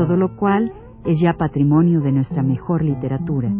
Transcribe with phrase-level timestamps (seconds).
[0.00, 0.72] todo lo cual
[1.04, 3.50] es ya patrimonio de nuestra mejor literatura.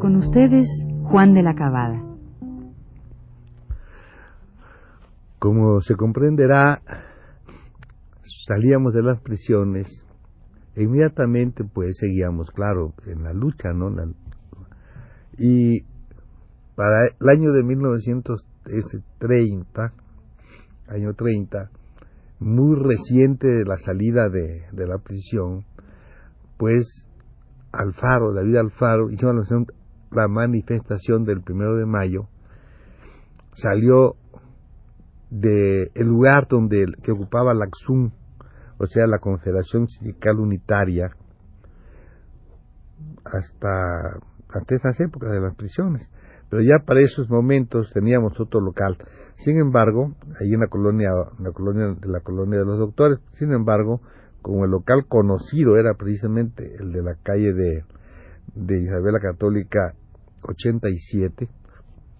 [0.00, 0.68] Con ustedes,
[1.10, 2.04] Juan de la Cabada.
[5.40, 6.80] Como se comprenderá,
[8.46, 9.88] salíamos de las prisiones
[10.76, 13.90] e inmediatamente pues seguíamos, claro, en la lucha, ¿no?
[15.36, 15.80] y
[16.76, 18.53] para el año de 1930,
[20.88, 21.70] año 30,
[22.40, 25.64] muy reciente de la salida de, la prisión,
[26.58, 26.86] pues
[27.72, 29.32] Alfaro, David Alfaro, hizo
[30.12, 32.28] la manifestación del primero de mayo,
[33.54, 34.14] salió
[35.30, 38.10] del el lugar donde que ocupaba la XUM,
[38.78, 41.10] o sea, la Confederación Sindical Unitaria,
[43.24, 46.08] hasta, hasta esas épocas de las prisiones
[46.54, 48.96] pero ya para esos momentos teníamos otro local.
[49.38, 51.10] Sin embargo, ahí en la colonia,
[51.40, 54.00] la colonia de la colonia de los doctores, sin embargo,
[54.40, 57.82] como el local conocido era precisamente el de la calle de,
[58.54, 59.94] de Isabel la Católica
[60.42, 61.48] 87,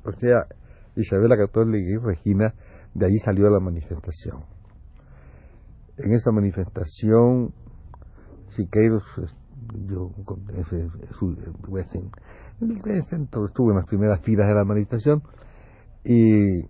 [0.05, 0.47] o sea,
[0.97, 2.55] Isabel la Católica y Regina,
[2.93, 4.47] de allí salió la manifestación.
[5.97, 7.55] En esta manifestación,
[8.57, 9.05] Siqueiros,
[9.87, 10.11] yo,
[13.47, 15.23] estuve en las primeras filas de la manifestación
[16.05, 16.63] y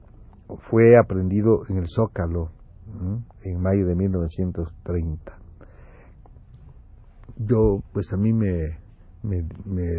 [0.70, 2.50] fue aprendido en el Zócalo
[3.42, 5.32] en mayo de 1930.
[7.38, 8.78] Yo, pues a mí me,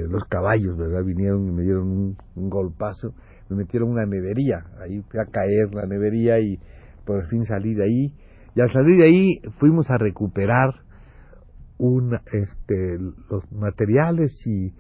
[0.08, 1.04] los caballos, ¿verdad?
[1.04, 3.14] Vinieron y me dieron un, un, golpazo,
[3.50, 6.58] me metieron una nevería, ahí fui a caer la nevería y
[7.06, 8.14] por fin salí de ahí.
[8.56, 10.85] Y al salir de ahí fuimos a recuperar
[11.78, 12.98] un, este,
[13.30, 14.74] los materiales y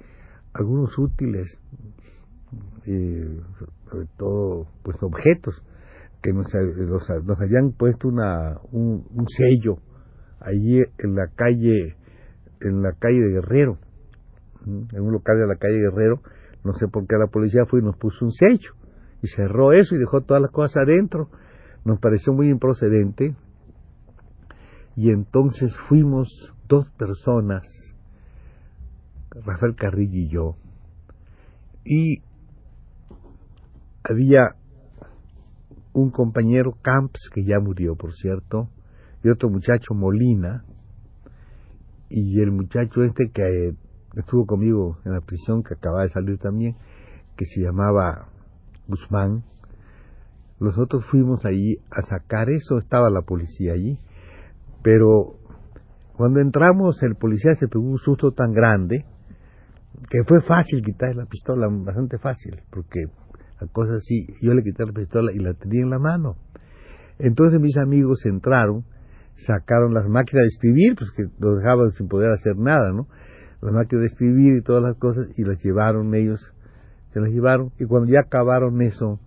[0.54, 1.58] algunos útiles,
[2.86, 3.22] y
[3.90, 5.56] sobre todo pues objetos
[6.22, 6.48] que nos,
[7.26, 9.78] nos habían puesto una, un, sello
[10.40, 11.96] allí en la calle
[12.62, 13.78] en la calle de Guerrero
[14.66, 16.22] en un local de la calle Guerrero.
[16.64, 18.72] No sé por qué la policía fue y nos puso un sello
[19.22, 21.30] y cerró eso y dejó todas las cosas adentro.
[21.84, 23.36] Nos pareció muy improcedente.
[24.96, 26.30] Y entonces fuimos
[26.68, 27.64] dos personas
[29.44, 30.56] Rafael Carrillo y yo,
[31.84, 32.22] y
[34.04, 34.56] había
[35.94, 38.70] un compañero Camps, que ya murió, por cierto,
[39.24, 40.64] y otro muchacho Molina,
[42.10, 43.74] y el muchacho este que
[44.16, 46.76] estuvo conmigo en la prisión, que acaba de salir también,
[47.36, 48.30] que se llamaba
[48.88, 49.44] Guzmán,
[50.60, 54.00] nosotros fuimos allí a sacar eso, estaba la policía allí,
[54.82, 55.40] pero
[56.18, 59.06] cuando entramos el policía se pegó un susto tan grande
[60.10, 63.06] que fue fácil quitar la pistola, bastante fácil, porque
[63.60, 66.36] a cosas así, yo le quité la pistola y la tenía en la mano.
[67.20, 68.84] Entonces mis amigos entraron,
[69.46, 73.08] sacaron las máquinas de escribir, pues que los dejaban sin poder hacer nada, ¿no?
[73.62, 76.42] Las máquinas de escribir y todas las cosas, y las llevaron ellos,
[77.14, 79.20] se las llevaron, y cuando ya acabaron eso,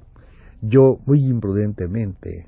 [0.60, 2.46] yo muy imprudentemente,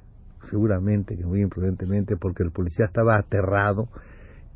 [0.51, 3.89] seguramente que muy imprudentemente, porque el policía estaba aterrado,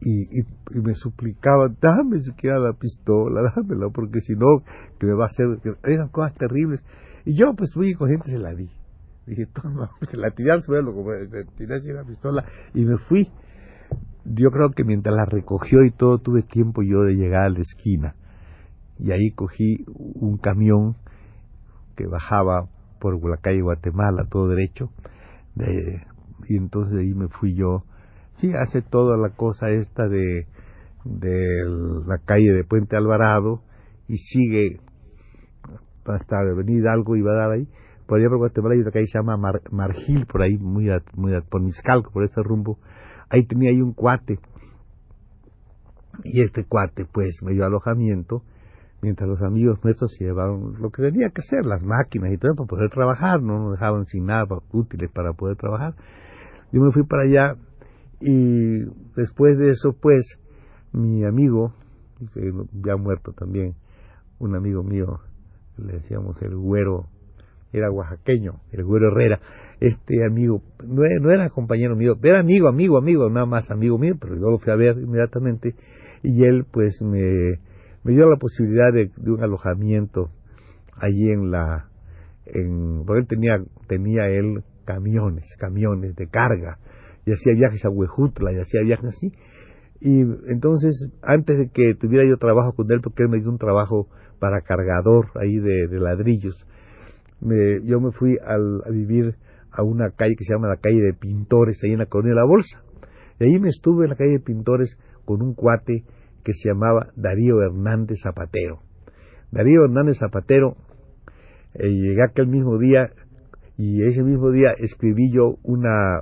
[0.00, 4.62] y, y, me suplicaba, dame siquiera la pistola, dámela, porque si no,
[4.99, 5.47] que me va a hacer,
[5.84, 6.81] eran cosas terribles.
[7.25, 8.71] Y yo, pues, muy consciente, se la di.
[9.27, 11.10] Dije, toma, se la tiré al suelo, como
[11.56, 12.44] tiré así la pistola,
[12.75, 13.31] y me fui.
[14.26, 17.61] Yo creo que mientras la recogió y todo, tuve tiempo yo de llegar a la
[17.61, 18.14] esquina.
[18.99, 20.97] Y ahí cogí un camión
[21.97, 22.69] que bajaba
[23.00, 24.90] por la calle Guatemala, todo derecho,
[25.55, 26.02] de,
[26.49, 27.85] y entonces ahí me fui yo
[28.40, 30.46] sí hace toda la cosa esta de,
[31.04, 31.64] de
[32.06, 33.62] la calle de Puente Alvarado
[34.08, 34.81] y sigue
[36.06, 37.69] hasta Avenida Algo y va a dar ahí.
[38.06, 39.36] Por allá por Guatemala hay una calle que se llama
[39.70, 42.78] Margil, por ahí, muy, muy por Miscalco, por ese rumbo.
[43.31, 44.38] Ahí tenía ahí un cuate.
[46.22, 48.42] Y este cuate, pues, me dio alojamiento,
[49.00, 52.54] mientras los amigos nuestros se llevaron lo que tenía que hacer, las máquinas y todo,
[52.54, 55.94] para poder trabajar, no nos dejaban sin nada útiles para poder trabajar.
[56.72, 57.56] Yo me fui para allá
[58.26, 58.85] y
[59.17, 60.25] después de eso, pues,
[60.93, 61.75] mi amigo,
[62.73, 63.75] ya muerto también,
[64.38, 65.21] un amigo mío,
[65.76, 67.05] le decíamos el güero,
[67.71, 69.41] era oaxaqueño, el güero Herrera,
[69.79, 74.37] este amigo, no era, compañero mío, era amigo, amigo, amigo, nada más amigo mío, pero
[74.37, 75.75] yo lo fui a ver inmediatamente
[76.23, 77.59] y él pues me,
[78.05, 80.31] me dio la posibilidad de, un alojamiento
[80.97, 81.91] allí en la,
[82.47, 86.79] en, porque él tenía, tenía él camiones, camiones de carga,
[87.26, 89.32] y hacía viajes a Huejutla, y hacía viajes así,
[90.00, 93.56] y entonces, antes de que tuviera yo trabajo con él, porque él me dio un
[93.56, 96.55] trabajo para cargador ahí de, ladrillos,
[97.41, 98.59] yo me fui a
[98.91, 99.37] vivir
[99.71, 102.41] a una calle que se llama la calle de Pintores, ahí en la colonia de
[102.41, 102.82] la Bolsa.
[103.41, 106.05] Y ahí me estuve en la calle de Pintores con un cuate
[106.44, 108.81] que se llamaba Darío Hernández Zapatero.
[109.50, 110.76] Darío Hernández Zapatero,
[111.75, 113.11] eh, llegué aquel mismo día
[113.76, 116.21] y ese mismo día escribí yo una,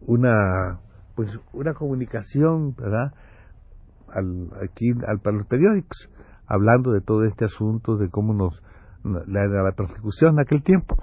[0.00, 0.80] una,
[1.14, 3.12] pues una comunicación, ¿verdad?
[4.08, 6.08] Al, aquí al, para los periódicos,
[6.46, 8.60] hablando de todo este asunto, de cómo nos,
[9.04, 10.96] la, la persecución en aquel tiempo.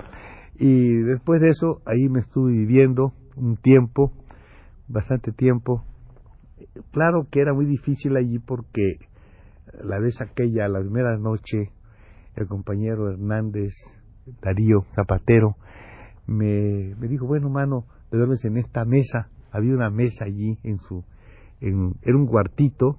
[0.60, 4.12] Y después de eso, ahí me estuve viviendo un tiempo,
[4.88, 5.84] bastante tiempo.
[6.92, 8.98] Claro que era muy difícil allí porque
[9.84, 11.72] la vez aquella, la primera noche,
[12.36, 13.74] el compañero Hernández,
[14.42, 15.56] Darío Zapatero,
[16.26, 19.30] me, me dijo, bueno, mano, en esta mesa.
[19.52, 21.04] Había una mesa allí en su,
[21.62, 22.98] en, era un cuartito.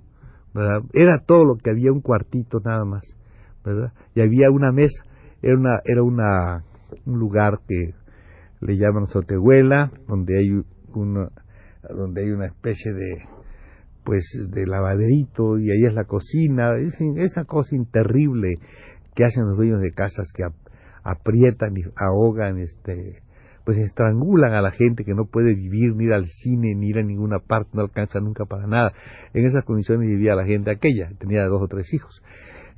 [0.93, 3.03] Era todo lo que había, un cuartito nada más,
[3.65, 3.93] ¿verdad?
[4.15, 5.03] Y había una mesa,
[5.41, 6.65] era una, era una
[7.07, 7.95] un lugar que
[8.61, 10.63] le llaman Sotehuela, donde hay
[10.95, 11.29] una,
[11.95, 13.25] donde hay una especie de
[14.05, 18.55] pues de lavaderito y ahí es la cocina, es, esa cosa terrible
[19.15, 20.45] que hacen los dueños de casas que
[21.05, 23.21] aprietan y ahogan, este,
[23.69, 26.97] pues estrangulan a la gente que no puede vivir, ni ir al cine, ni ir
[27.01, 28.95] a ninguna parte, no alcanza nunca para nada.
[29.35, 32.23] En esas condiciones vivía la gente aquella, tenía dos o tres hijos.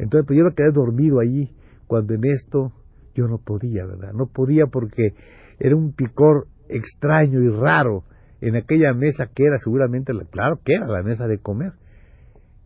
[0.01, 1.55] Entonces, pues yo me quedé dormido allí,
[1.87, 2.73] cuando en esto
[3.15, 4.15] yo no podía, ¿verdad?
[4.15, 5.15] No podía porque
[5.61, 8.03] era un picor extraño y raro
[8.41, 11.75] en aquella mesa que era seguramente, la, claro que era la mesa de comer.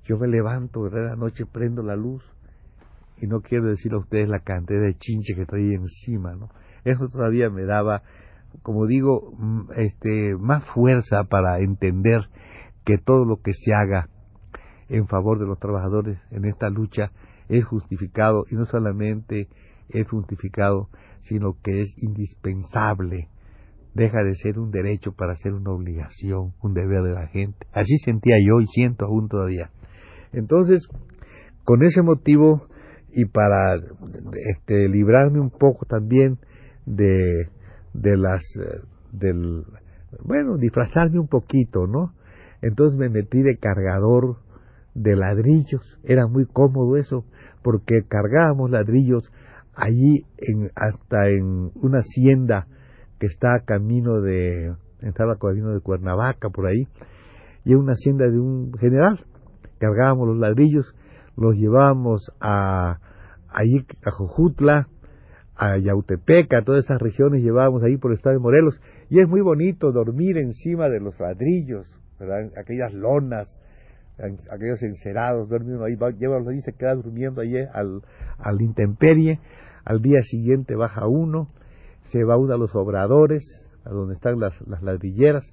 [0.04, 1.10] Yo me levanto, ¿verdad?
[1.10, 2.24] La noche prendo la luz
[3.20, 6.48] y no quiero decir a ustedes la cantidad de chinche que traía encima, ¿no?
[6.84, 8.02] Eso todavía me daba,
[8.62, 9.32] como digo,
[9.76, 12.22] este, más fuerza para entender
[12.84, 14.08] que todo lo que se haga
[14.88, 17.10] en favor de los trabajadores en esta lucha
[17.48, 19.48] es justificado y no solamente
[19.88, 20.88] es justificado,
[21.22, 23.28] sino que es indispensable.
[23.94, 27.66] Deja de ser un derecho para ser una obligación, un deber de la gente.
[27.72, 29.70] Así sentía yo y siento aún todavía.
[30.32, 30.86] Entonces,
[31.64, 32.66] con ese motivo
[33.12, 33.76] y para
[34.50, 36.38] este, librarme un poco también
[36.86, 37.48] de,
[37.92, 38.42] de las,
[39.12, 39.64] del,
[40.22, 42.12] bueno, disfrazarme un poquito, ¿no?
[42.62, 44.36] Entonces me metí de cargador
[44.94, 47.24] de ladrillos, era muy cómodo eso,
[47.62, 49.30] porque cargábamos ladrillos
[49.74, 52.66] allí en, hasta en una hacienda
[53.18, 56.86] que está a camino de, estaba camino de Cuernavaca por ahí,
[57.64, 59.24] y en una hacienda de un general.
[59.78, 60.86] Cargábamos los ladrillos,
[61.36, 62.98] los llevábamos a
[63.48, 64.88] allí a Jojutla,
[65.56, 69.28] a Yautepec, a todas esas regiones llevábamos ahí por el estado de Morelos, y es
[69.28, 71.86] muy bonito dormir encima de los ladrillos,
[72.56, 73.48] aquellas lonas,
[74.50, 78.02] aquellos encerados, dormir ahí, llévalos ahí, se queda durmiendo ahí al,
[78.38, 79.40] al intemperie,
[79.84, 81.48] al día siguiente baja uno,
[82.10, 83.42] se va uno a los obradores,
[83.84, 85.44] a donde están las, las ladrilleras,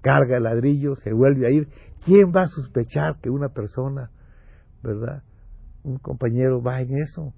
[0.00, 1.68] carga el ladrillo, se vuelve a ir.
[2.04, 4.10] ¿Quién va a sospechar que una persona,
[4.82, 5.22] verdad,
[5.82, 7.32] un compañero va en eso?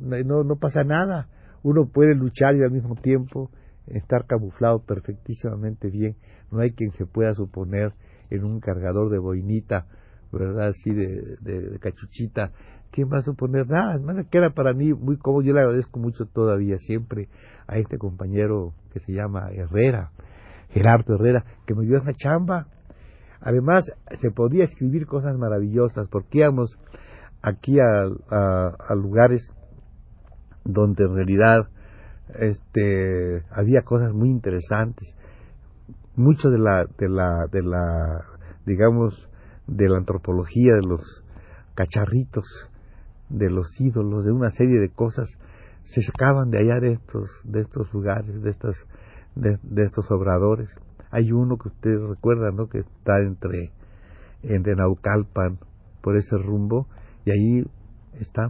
[0.00, 1.28] No, no pasa nada.
[1.62, 3.50] Uno puede luchar y al mismo tiempo
[3.86, 6.16] estar camuflado perfectísimamente bien.
[6.50, 7.92] No hay quien se pueda suponer
[8.30, 9.86] en un cargador de boinita,
[10.32, 10.68] ¿verdad?
[10.68, 12.52] Así de, de cachuchita,
[12.90, 13.98] ¿quién va a suponer nada?
[13.98, 17.28] Más que era para mí muy cómodo, yo le agradezco mucho todavía siempre
[17.66, 20.10] a este compañero que se llama Herrera,
[20.70, 22.66] Gerardo Herrera, que me dio esa chamba.
[23.40, 23.84] Además,
[24.20, 26.74] se podía escribir cosas maravillosas, porque íbamos
[27.42, 29.46] aquí a, lugares
[30.66, 31.68] donde en realidad
[32.38, 35.14] este, había cosas muy interesantes.
[36.16, 38.24] Mucho de la, de la, de la,
[38.64, 39.14] digamos,
[39.66, 41.02] de la antropología de los
[41.74, 42.46] cacharritos
[43.28, 45.28] de los ídolos, de una serie de cosas,
[45.84, 48.76] se sacaban de allá de estos, de estos lugares, de estas,
[49.34, 50.68] de, estos obradores.
[51.10, 52.68] Hay uno que ustedes recuerdan, ¿no?
[52.68, 53.72] Que está entre,
[54.42, 55.58] entre Naucalpan,
[56.02, 56.86] por ese rumbo,
[57.24, 57.64] y ahí
[58.20, 58.48] está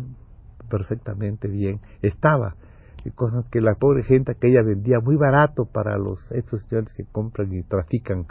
[0.69, 1.81] perfectamente bien.
[2.03, 2.57] Estaba,
[3.05, 7.05] y cosas que la pobre gente aquella vendía muy barato para los estos estudiantes que
[7.05, 8.27] compran y trafican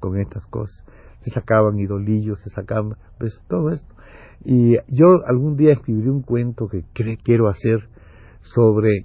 [0.00, 0.76] con estas cosas.
[1.24, 3.96] Se sacaban idolillos, se sacaban, pues todo esto
[4.44, 6.84] y yo algún día escribiré un cuento que
[7.18, 7.88] quiero hacer
[8.54, 9.04] sobre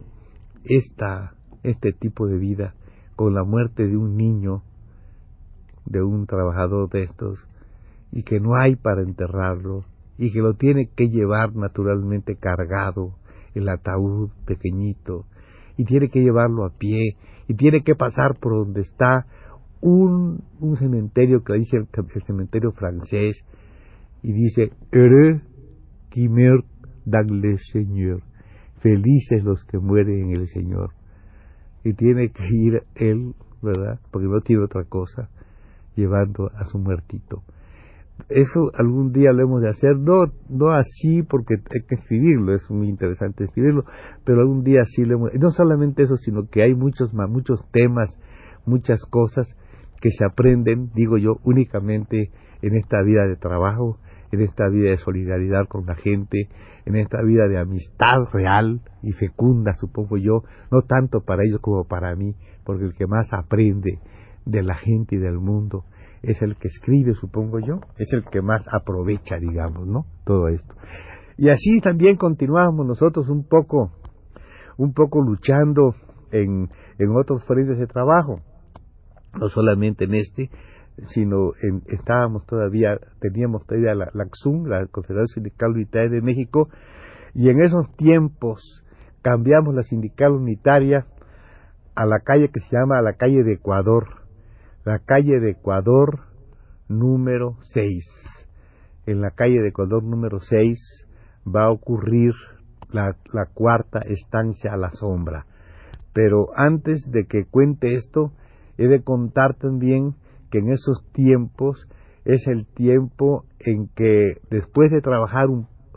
[0.66, 1.34] esta,
[1.64, 2.76] este tipo de vida
[3.16, 4.64] con la muerte de un niño,
[5.86, 7.40] de un trabajador de estos,
[8.12, 9.86] y que no hay para enterrarlo,
[10.22, 13.16] y que lo tiene que llevar naturalmente cargado
[13.56, 15.26] el ataúd pequeñito,
[15.78, 17.16] y tiene que llevarlo a pie,
[17.48, 19.26] y tiene que pasar por donde está
[19.82, 21.88] un, un cementerio que dice el,
[22.28, 23.36] cementerio francés,
[24.22, 25.42] y dice, Heureux
[26.12, 26.68] qui meurt
[27.04, 28.20] dans le Seigneur,
[28.80, 30.92] felices los que mueren en el Señor.
[31.84, 34.00] Y tiene que ir él, ¿verdad?
[34.12, 35.32] Porque no tiene otra cosa,
[35.96, 37.42] llevando a su muertito
[38.30, 42.70] eso algún día lo hemos de hacer, no, no así porque hay que escribirlo, es
[42.70, 43.86] muy interesante escribirlo,
[44.26, 48.10] pero algún día sí lo hemos, no solamente eso, sino que hay muchos, muchos temas,
[48.66, 49.48] muchas cosas
[50.02, 54.00] que se aprenden, digo yo, únicamente en esta vida de trabajo,
[54.32, 56.50] en esta vida de solidaridad con la gente,
[56.86, 61.86] en esta vida de amistad real y fecunda, supongo yo, no tanto para ellos como
[61.86, 64.00] para mí, porque el que más aprende
[64.46, 65.86] de la gente y del mundo
[66.24, 70.06] es el que escribe, supongo yo, es el que más aprovecha, digamos, ¿no?
[70.24, 70.76] Todo esto.
[71.38, 73.92] Y así también continuamos nosotros un poco,
[74.78, 75.96] un poco luchando
[76.32, 78.42] en, en otros frentes de trabajo,
[79.40, 80.50] no solamente en este,
[81.08, 86.70] sino en, estábamos todavía, teníamos todavía la, la CXUM, la Confederación Sindical Unitaria de México,
[87.34, 88.84] y en esos tiempos
[89.22, 91.06] cambiamos la sindical unitaria
[91.96, 94.21] a la calle que se llama la calle de Ecuador,
[94.84, 96.22] la calle de Ecuador
[96.88, 98.06] número 6.
[99.06, 101.08] En la calle de Ecuador número 6
[101.48, 102.34] va a ocurrir
[102.92, 103.16] la,
[103.54, 105.46] cuarta estancia a la sombra.
[106.14, 108.32] Pero antes de que cuente esto,
[108.78, 110.16] he de contar también
[110.50, 111.88] que en esos tiempos
[112.26, 115.46] es el tiempo en que después de trabajar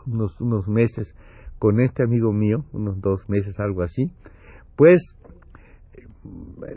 [0.05, 1.13] unos meses
[1.57, 4.11] con este amigo mío, unos dos meses, algo así,
[4.75, 5.01] pues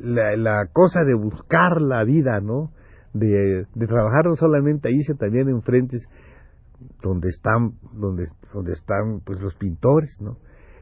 [0.00, 2.70] la, cosa de buscar la vida, ¿no?
[3.12, 6.02] De, trabajar no solamente ahí, sino también en frentes
[7.02, 10.36] donde están, donde, donde están pues los pintores, ¿no?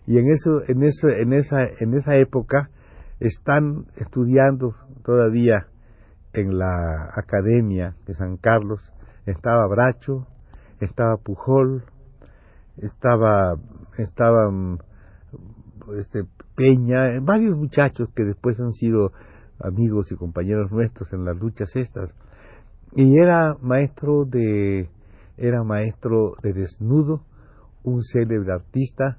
[0.06, 2.70] Y en eso, en eso, en esa, en esa época
[3.18, 5.66] están estudiando todavía
[6.32, 8.80] en la academia de San Carlos,
[9.24, 10.26] estaba Bracho,
[10.80, 11.84] estaba Pujol,
[12.76, 13.56] estaba,
[13.98, 14.78] estaban
[15.98, 16.24] este,
[16.54, 19.12] Peña, varios muchachos que después han sido
[19.60, 22.10] amigos y compañeros nuestros en las luchas estas.
[22.94, 24.88] Y era maestro de,
[25.36, 27.22] era maestro de desnudo,
[27.82, 29.18] un célebre artista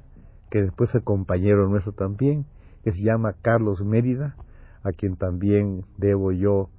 [0.49, 2.45] que después fue compañero nuestro también,
[2.83, 4.35] que se llama Carlos Mérida,
[4.83, 6.69] a quien también debo yo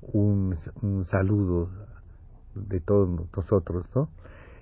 [0.00, 1.68] un, un saludo
[2.54, 4.08] de todos nosotros, ¿no?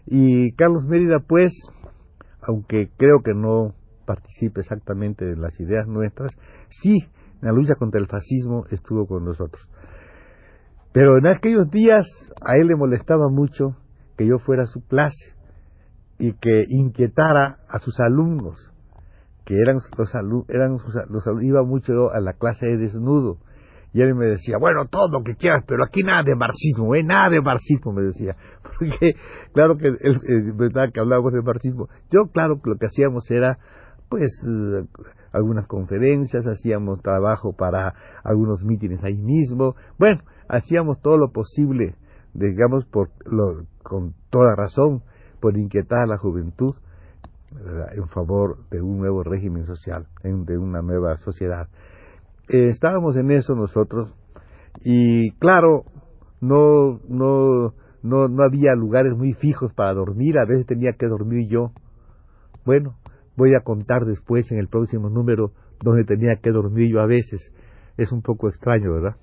[0.07, 1.53] Y Carlos Mérida, pues,
[2.41, 3.75] aunque creo que no
[4.07, 6.33] participe exactamente de las ideas nuestras,
[6.71, 6.97] sí,
[7.43, 9.63] en la lucha contra el fascismo estuvo con nosotros.
[10.93, 12.07] Pero en aquellos días
[12.41, 13.77] a él le molestaba mucho
[14.17, 15.35] que yo fuera a su clase
[16.19, 18.57] y que inquietara a sus alumnos,
[19.45, 23.39] que eran los, eran los, iba mucho a la clase de desnudo.
[23.93, 27.03] Y él me decía, bueno, todo lo que quieras, pero aquí nada de marxismo, ¿eh?
[27.03, 28.37] Nada de marxismo, me decía.
[28.63, 29.15] Porque,
[29.55, 31.89] claro que él, verdad que hablábamos de marxismo.
[32.11, 33.59] Yo, claro, que lo que hacíamos era
[34.09, 34.85] pues eh,
[35.33, 37.95] algunas conferencias, hacíamos trabajo para
[38.25, 41.95] algunos mítines ahí mismo, bueno, hacíamos todo lo posible,
[42.35, 45.03] digamos, por lo, con toda razón,
[45.41, 46.75] por inquietar a la juventud
[47.95, 51.69] en favor de un nuevo régimen social, de una nueva sociedad.
[52.49, 54.13] Eh, estábamos en eso nosotros
[54.85, 55.85] y claro,
[56.41, 61.49] no, no, no, no había lugares muy fijos para dormir, a veces tenía que dormir
[61.49, 61.73] yo.
[62.65, 62.97] Bueno,
[63.37, 65.53] Voy a contar después en el próximo número
[65.83, 67.53] donde tenía que dormir yo a veces.
[67.97, 69.17] Es un poco extraño, ¿verdad?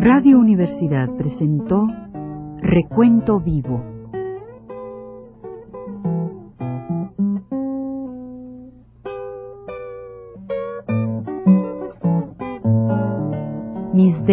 [0.00, 1.86] Radio Universidad presentó
[2.60, 3.97] Recuento Vivo